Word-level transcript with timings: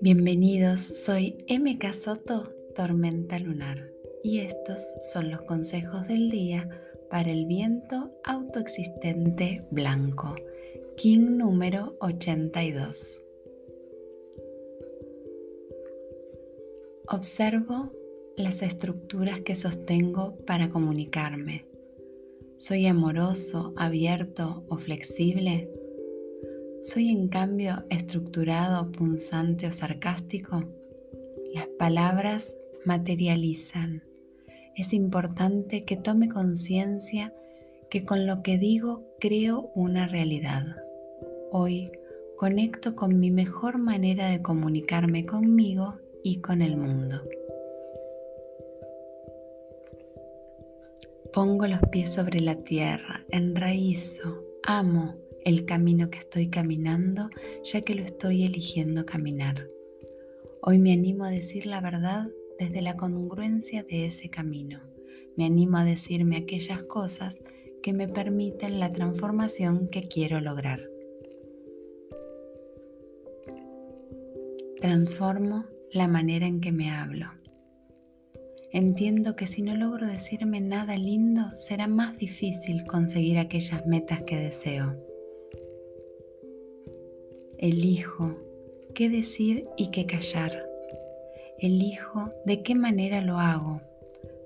Bienvenidos, 0.00 0.80
soy 0.80 1.44
MK 1.48 1.92
Soto, 1.94 2.52
Tormenta 2.74 3.38
Lunar, 3.38 3.92
y 4.22 4.38
estos 4.38 4.80
son 5.12 5.30
los 5.30 5.42
consejos 5.42 6.08
del 6.08 6.30
día 6.30 6.68
para 7.10 7.30
el 7.30 7.46
viento 7.46 8.10
autoexistente 8.24 9.66
blanco, 9.70 10.34
King 10.96 11.36
número 11.36 11.96
82. 12.00 13.22
Observo 17.08 17.92
las 18.36 18.62
estructuras 18.62 19.40
que 19.40 19.54
sostengo 19.54 20.36
para 20.46 20.70
comunicarme. 20.70 21.75
¿Soy 22.58 22.86
amoroso, 22.86 23.74
abierto 23.76 24.64
o 24.70 24.78
flexible? 24.78 25.70
¿Soy 26.80 27.10
en 27.10 27.28
cambio 27.28 27.84
estructurado, 27.90 28.90
punzante 28.92 29.66
o 29.66 29.70
sarcástico? 29.70 30.64
Las 31.52 31.66
palabras 31.78 32.54
materializan. 32.86 34.04
Es 34.74 34.94
importante 34.94 35.84
que 35.84 35.98
tome 35.98 36.30
conciencia 36.30 37.34
que 37.90 38.06
con 38.06 38.26
lo 38.26 38.42
que 38.42 38.56
digo 38.56 39.06
creo 39.20 39.70
una 39.74 40.08
realidad. 40.08 40.64
Hoy 41.52 41.90
conecto 42.38 42.96
con 42.96 43.18
mi 43.20 43.30
mejor 43.30 43.76
manera 43.76 44.30
de 44.30 44.40
comunicarme 44.40 45.26
conmigo 45.26 45.96
y 46.24 46.40
con 46.40 46.62
el 46.62 46.78
mundo. 46.78 47.20
Pongo 51.32 51.66
los 51.66 51.80
pies 51.90 52.14
sobre 52.14 52.40
la 52.40 52.56
tierra, 52.64 53.24
enraízo, 53.30 54.44
amo, 54.62 55.16
el 55.44 55.64
camino 55.64 56.10
que 56.10 56.18
estoy 56.18 56.50
caminando, 56.50 57.30
ya 57.64 57.82
que 57.82 57.94
lo 57.94 58.02
estoy 58.02 58.44
eligiendo 58.44 59.06
caminar. 59.06 59.66
Hoy 60.62 60.78
me 60.78 60.92
animo 60.92 61.24
a 61.24 61.30
decir 61.30 61.66
la 61.66 61.80
verdad 61.80 62.28
desde 62.58 62.82
la 62.82 62.96
congruencia 62.96 63.82
de 63.84 64.06
ese 64.06 64.28
camino. 64.30 64.80
Me 65.36 65.44
animo 65.44 65.76
a 65.76 65.84
decirme 65.84 66.36
aquellas 66.36 66.82
cosas 66.84 67.40
que 67.82 67.92
me 67.92 68.08
permiten 68.08 68.80
la 68.80 68.92
transformación 68.92 69.88
que 69.88 70.08
quiero 70.08 70.40
lograr. 70.40 70.80
Transformo 74.80 75.66
la 75.92 76.08
manera 76.08 76.46
en 76.46 76.60
que 76.60 76.72
me 76.72 76.90
hablo. 76.90 77.26
Entiendo 78.76 79.36
que 79.36 79.46
si 79.46 79.62
no 79.62 79.74
logro 79.74 80.06
decirme 80.06 80.60
nada 80.60 80.98
lindo, 80.98 81.44
será 81.54 81.86
más 81.88 82.18
difícil 82.18 82.84
conseguir 82.84 83.38
aquellas 83.38 83.86
metas 83.86 84.20
que 84.24 84.36
deseo. 84.36 85.02
Elijo 87.56 88.36
qué 88.94 89.08
decir 89.08 89.66
y 89.78 89.90
qué 89.92 90.04
callar. 90.04 90.68
Elijo 91.58 92.30
de 92.44 92.62
qué 92.62 92.74
manera 92.74 93.22
lo 93.22 93.38
hago. 93.38 93.80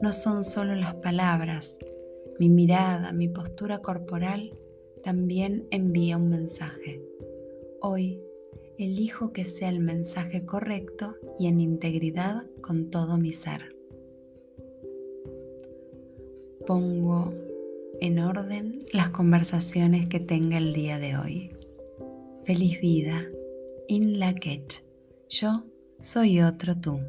No 0.01 0.13
son 0.13 0.45
solo 0.45 0.77
las 0.77 0.95
palabras. 0.95 1.77
Mi 2.39 2.49
mirada, 2.49 3.11
mi 3.11 3.27
postura 3.27 3.81
corporal 3.81 4.57
también 5.03 5.67
envía 5.73 6.17
un 6.17 6.29
mensaje. 6.29 7.03
Hoy 7.81 8.23
elijo 8.79 9.33
que 9.33 9.45
sea 9.45 9.71
el 9.71 9.81
mensaje 9.81 10.47
correcto 10.47 11.17
y 11.37 11.49
en 11.49 11.61
integridad 11.61 12.45
con 12.61 12.91
todo 12.91 13.19
mi 13.19 13.33
ser. 13.33 13.80
Pongo 16.67 17.33
en 18.01 18.19
orden 18.19 18.87
las 18.93 19.11
conversaciones 19.11 20.07
que 20.07 20.21
tenga 20.21 20.59
el 20.59 20.73
día 20.73 20.99
de 20.99 21.17
hoy. 21.17 21.57
Feliz 22.45 22.81
vida. 22.81 23.25
In 23.89 24.19
la 24.19 24.35
Yo 25.29 25.65
soy 26.01 26.41
otro 26.41 26.77
tú. 26.77 27.01